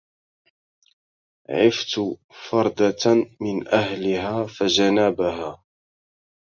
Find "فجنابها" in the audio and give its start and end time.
4.43-5.63